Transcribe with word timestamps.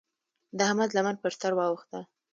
د 0.57 0.59
احمد 0.69 0.89
لمن 0.95 1.15
پر 1.21 1.31
سر 1.39 1.51
واوښته. 1.57 1.99